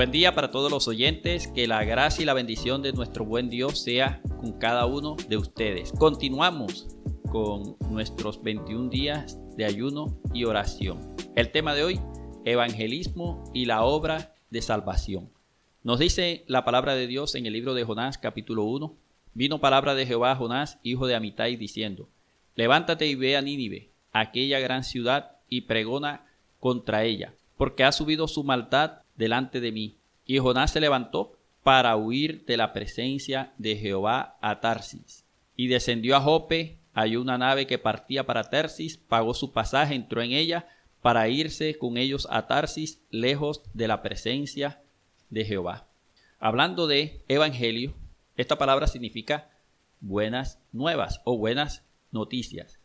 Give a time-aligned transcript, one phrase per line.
[0.00, 3.50] Buen día para todos los oyentes, que la gracia y la bendición de nuestro buen
[3.50, 5.92] Dios sea con cada uno de ustedes.
[5.92, 6.88] Continuamos
[7.30, 11.14] con nuestros 21 días de ayuno y oración.
[11.36, 12.00] El tema de hoy,
[12.46, 15.28] evangelismo y la obra de salvación.
[15.82, 18.96] Nos dice la palabra de Dios en el libro de Jonás capítulo 1.
[19.34, 22.08] Vino palabra de Jehová a Jonás, hijo de Amitai, diciendo,
[22.54, 26.24] Levántate y ve a Nínive, aquella gran ciudad, y pregona
[26.58, 29.99] contra ella, porque ha subido su maldad delante de mí.
[30.30, 35.24] Y Jonás se levantó para huir de la presencia de Jehová a Tarsis.
[35.56, 40.22] Y descendió a Jope, halló una nave que partía para Tarsis, pagó su pasaje, entró
[40.22, 40.68] en ella
[41.02, 44.80] para irse con ellos a Tarsis, lejos de la presencia
[45.30, 45.88] de Jehová.
[46.38, 47.92] Hablando de evangelio,
[48.36, 49.50] esta palabra significa
[49.98, 52.78] buenas nuevas o buenas noticias.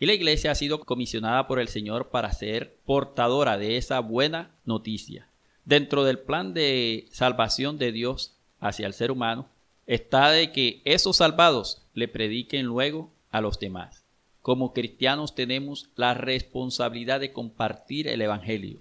[0.00, 4.54] Y la iglesia ha sido comisionada por el Señor para ser portadora de esa buena
[4.64, 5.28] noticia.
[5.66, 9.48] Dentro del plan de salvación de Dios hacia el ser humano
[9.88, 14.04] está de que esos salvados le prediquen luego a los demás.
[14.42, 18.78] Como cristianos tenemos la responsabilidad de compartir el Evangelio.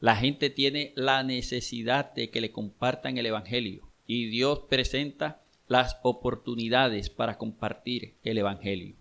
[0.00, 5.96] La gente tiene la necesidad de que le compartan el Evangelio y Dios presenta las
[6.02, 8.96] oportunidades para compartir el Evangelio.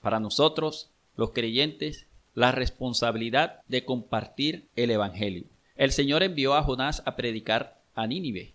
[0.00, 5.44] Para nosotros, los creyentes, la responsabilidad de compartir el Evangelio.
[5.76, 8.54] El Señor envió a Jonás a predicar a Nínive.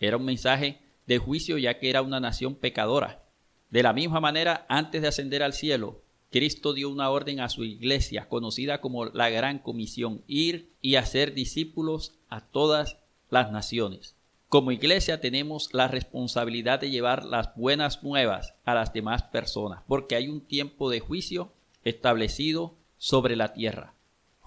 [0.00, 3.22] Era un mensaje de juicio ya que era una nación pecadora.
[3.70, 7.64] De la misma manera, antes de ascender al cielo, Cristo dio una orden a su
[7.64, 12.98] iglesia, conocida como la Gran Comisión, ir y hacer discípulos a todas
[13.30, 14.16] las naciones.
[14.48, 20.16] Como iglesia tenemos la responsabilidad de llevar las buenas nuevas a las demás personas, porque
[20.16, 21.52] hay un tiempo de juicio
[21.84, 23.94] establecido sobre la tierra.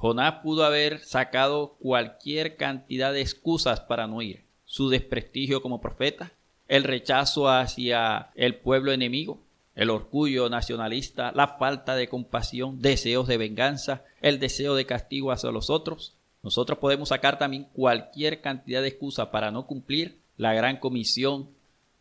[0.02, 4.45] Jonás pudo haber sacado cualquier cantidad de excusas para no ir.
[4.66, 6.31] Su desprestigio como profeta,
[6.67, 9.43] el rechazo hacia el pueblo enemigo,
[9.76, 15.52] el orgullo nacionalista, la falta de compasión, deseos de venganza, el deseo de castigo hacia
[15.52, 20.77] los otros, nosotros podemos sacar también cualquier cantidad de excusa para no cumplir la gran
[20.77, 21.49] comisión,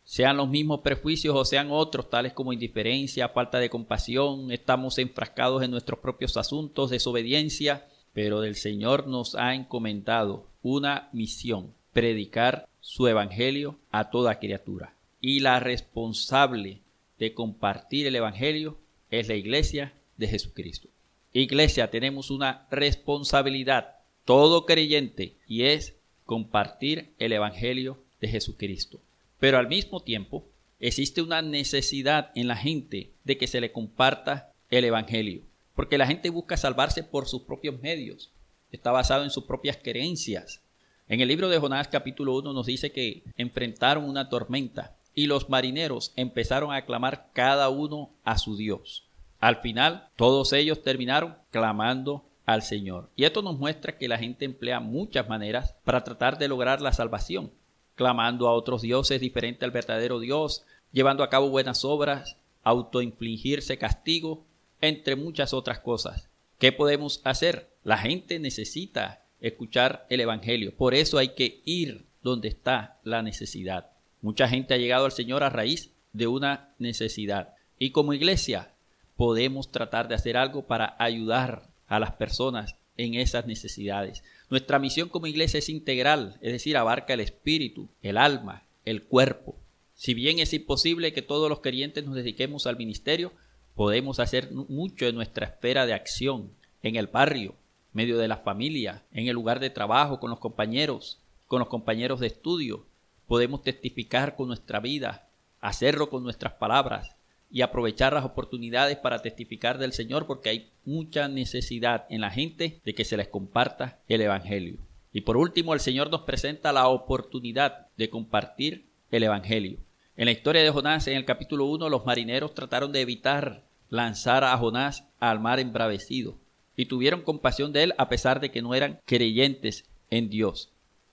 [0.03, 5.61] sean los mismos prejuicios o sean otros, tales como indiferencia, falta de compasión, estamos enfrascados
[5.61, 13.07] en nuestros propios asuntos, desobediencia, pero del Señor nos ha encomendado una misión, predicar su
[13.07, 14.93] evangelio a toda criatura.
[15.19, 16.81] Y la responsable
[17.19, 18.77] de compartir el evangelio
[19.09, 20.87] es la iglesia de Jesucristo.
[21.33, 23.95] Iglesia, tenemos una responsabilidad
[24.25, 25.95] todo creyente y es
[26.25, 28.99] compartir el Evangelio de Jesucristo.
[29.39, 30.45] Pero al mismo tiempo
[30.79, 35.41] existe una necesidad en la gente de que se le comparta el Evangelio,
[35.81, 38.29] porque la gente busca salvarse por sus propios medios,
[38.71, 40.61] está basado en sus propias creencias.
[41.07, 45.49] En el libro de Jonás capítulo 1 nos dice que enfrentaron una tormenta y los
[45.49, 49.05] marineros empezaron a clamar cada uno a su Dios.
[49.39, 53.09] Al final, todos ellos terminaron clamando al Señor.
[53.15, 56.93] Y esto nos muestra que la gente emplea muchas maneras para tratar de lograr la
[56.93, 57.49] salvación,
[57.95, 64.45] clamando a otros dioses diferentes al verdadero Dios, llevando a cabo buenas obras, autoinfligirse castigo,
[64.81, 66.29] entre muchas otras cosas.
[66.57, 67.69] ¿Qué podemos hacer?
[67.83, 73.91] La gente necesita escuchar el Evangelio, por eso hay que ir donde está la necesidad.
[74.21, 77.55] Mucha gente ha llegado al Señor a raíz de una necesidad.
[77.79, 78.73] Y como iglesia
[79.15, 84.23] podemos tratar de hacer algo para ayudar a las personas en esas necesidades.
[84.49, 89.55] Nuestra misión como iglesia es integral, es decir, abarca el espíritu, el alma, el cuerpo.
[89.95, 93.33] Si bien es imposible que todos los creyentes nos dediquemos al ministerio,
[93.75, 96.51] podemos hacer mucho en nuestra esfera de acción,
[96.83, 97.55] en el barrio,
[97.93, 102.19] medio de la familia, en el lugar de trabajo, con los compañeros, con los compañeros
[102.19, 102.85] de estudio.
[103.27, 105.27] Podemos testificar con nuestra vida,
[105.59, 107.15] hacerlo con nuestras palabras,
[107.51, 112.79] y aprovechar las oportunidades para testificar del Señor porque hay mucha necesidad en la gente
[112.85, 114.79] de que se les comparta el Evangelio.
[115.11, 119.79] Y por último, el Señor nos presenta la oportunidad de compartir el Evangelio.
[120.17, 124.43] En la historia de Jonás, en el capítulo 1, los marineros trataron de evitar lanzar
[124.43, 126.37] a Jonás al mar embravecido
[126.75, 130.71] y tuvieron compasión de él a pesar de que no eran creyentes en Dios.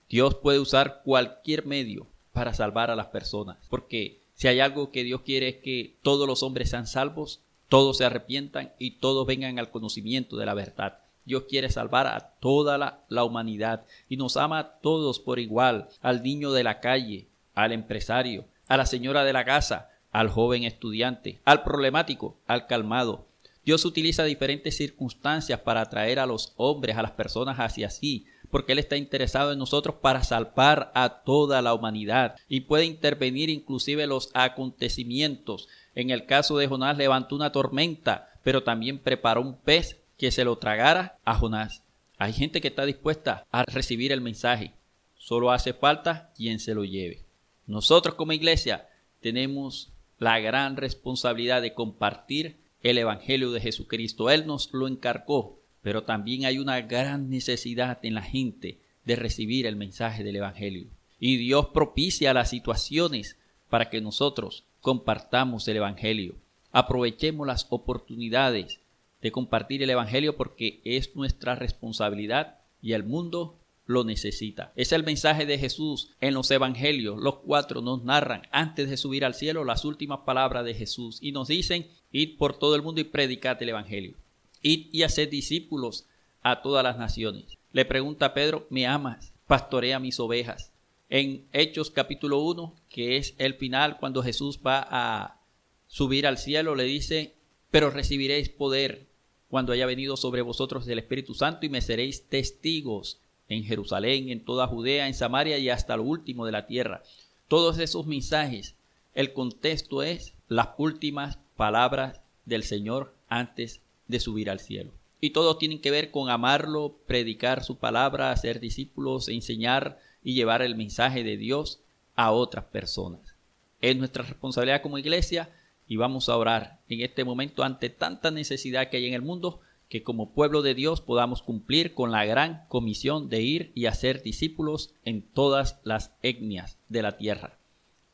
[0.09, 5.03] Dios puede usar cualquier medio para salvar a las personas, porque si hay algo que
[5.03, 9.59] Dios quiere es que todos los hombres sean salvos, todos se arrepientan y todos vengan
[9.59, 10.99] al conocimiento de la verdad.
[11.25, 16.23] Dios quiere salvar a toda la, humanidad y nos ama a todos por igual, al
[16.23, 21.41] niño de la calle, al empresario, a la señora de la casa, al joven estudiante,
[21.43, 23.27] al problemático, al calmado.
[23.65, 28.71] Dios utiliza diferentes circunstancias para atraer a los hombres, a las personas hacia sí, porque
[28.71, 34.07] Él está interesado en nosotros para salvar a toda la humanidad y puede intervenir inclusive
[34.07, 35.67] los acontecimientos.
[35.93, 40.43] En el caso de Jonás levantó una tormenta, pero también preparó un pez que se
[40.43, 41.83] lo tragara a Jonás.
[42.17, 44.73] Hay gente que está dispuesta a recibir el mensaje.
[45.15, 47.28] Solo hace falta quien se lo lleve.
[47.69, 48.89] Nosotros como iglesia
[49.21, 54.31] tenemos la gran responsabilidad de compartir el Evangelio de Jesucristo.
[54.31, 59.67] Él nos lo encargó, pero también hay una gran necesidad en la gente de recibir
[59.67, 60.87] el mensaje del Evangelio.
[61.19, 63.37] Y Dios propicia las situaciones
[63.69, 66.37] para que nosotros compartamos el Evangelio.
[66.71, 68.79] Aprovechemos las oportunidades
[69.21, 73.58] de compartir el Evangelio porque es nuestra responsabilidad y el mundo
[73.89, 74.71] lo necesita.
[74.75, 77.19] Es el mensaje de Jesús en los evangelios.
[77.19, 81.31] Los cuatro nos narran antes de subir al cielo las últimas palabras de Jesús y
[81.31, 84.13] nos dicen, id por todo el mundo y predicad el evangelio.
[84.61, 86.05] Id y haced discípulos
[86.43, 87.57] a todas las naciones.
[87.71, 89.33] Le pregunta Pedro, ¿me amas?
[89.47, 90.71] Pastorea mis ovejas.
[91.09, 95.41] En Hechos capítulo 1, que es el final cuando Jesús va a
[95.87, 97.33] subir al cielo, le dice,
[97.71, 99.07] pero recibiréis poder
[99.47, 104.45] cuando haya venido sobre vosotros el Espíritu Santo y me seréis testigos en Jerusalén, en
[104.45, 107.03] toda Judea, en Samaria y hasta lo último de la tierra.
[107.47, 108.75] Todos esos mensajes,
[109.15, 114.91] el contexto es las últimas palabras del Señor antes de subir al cielo.
[115.19, 120.61] Y todos tienen que ver con amarlo, predicar su palabra, hacer discípulos, enseñar y llevar
[120.61, 121.81] el mensaje de Dios
[122.15, 123.35] a otras personas.
[123.81, 125.49] Es nuestra responsabilidad como iglesia
[125.87, 129.59] y vamos a orar en este momento ante tanta necesidad que hay en el mundo
[129.89, 134.21] que como pueblo de Dios podamos cumplir con la gran comisión de ir y hacer
[134.21, 137.57] discípulos en todas las etnias de la tierra.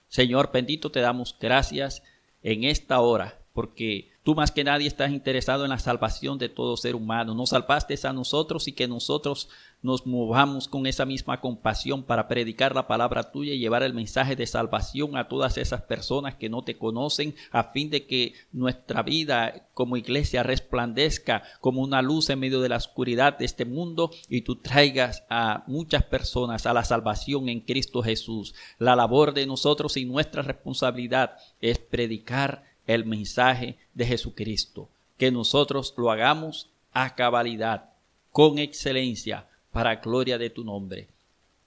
[0.07, 2.01] Señor bendito, te damos gracias
[2.41, 6.77] en esta hora, porque Tú más que nadie estás interesado en la salvación de todo
[6.77, 7.35] ser humano.
[7.35, 9.49] Nos salvaste a nosotros y que nosotros
[9.83, 14.35] nos movamos con esa misma compasión para predicar la palabra tuya y llevar el mensaje
[14.35, 19.03] de salvación a todas esas personas que no te conocen, a fin de que nuestra
[19.03, 24.09] vida como iglesia resplandezca como una luz en medio de la oscuridad de este mundo
[24.27, 28.55] y tú traigas a muchas personas a la salvación en Cristo Jesús.
[28.79, 35.93] La labor de nosotros y nuestra responsabilidad es predicar el mensaje de Jesucristo, que nosotros
[35.97, 37.89] lo hagamos a cabalidad,
[38.31, 41.09] con excelencia, para gloria de tu nombre.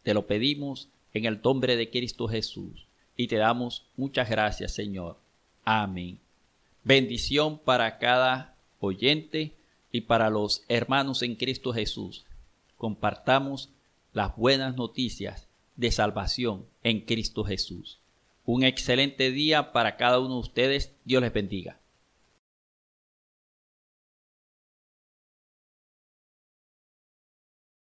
[0.02, 2.86] Te lo pedimos en el nombre de Cristo Jesús
[3.16, 5.18] y te damos muchas gracias, Señor.
[5.64, 6.18] Amén.
[6.84, 9.52] Bendición para cada oyente
[9.92, 12.24] y para los hermanos en Cristo Jesús.
[12.78, 13.70] Compartamos
[14.14, 17.98] las buenas noticias de salvación en Cristo Jesús.
[18.48, 20.96] Un excelente día para cada uno de ustedes.
[21.04, 21.77] Dios les bendiga.